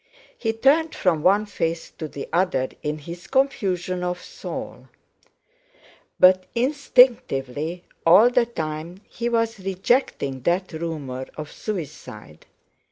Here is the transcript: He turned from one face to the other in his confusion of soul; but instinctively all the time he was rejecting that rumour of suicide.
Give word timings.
He 0.35 0.51
turned 0.51 0.95
from 0.95 1.21
one 1.21 1.45
face 1.45 1.91
to 1.99 2.07
the 2.07 2.27
other 2.33 2.69
in 2.81 2.97
his 2.97 3.27
confusion 3.27 4.03
of 4.03 4.19
soul; 4.19 4.87
but 6.19 6.47
instinctively 6.55 7.83
all 8.03 8.31
the 8.31 8.47
time 8.47 9.01
he 9.07 9.29
was 9.29 9.59
rejecting 9.63 10.41
that 10.41 10.73
rumour 10.73 11.27
of 11.37 11.51
suicide. 11.51 12.47